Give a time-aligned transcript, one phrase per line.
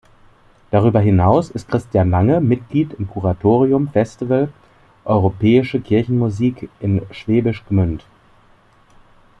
[0.71, 4.51] Darüber hinaus ist Christian Lange Mitglied im Kuratorium Festival
[5.05, 8.03] Europäische Kirchenmusik in Schwäbisch Gmünd.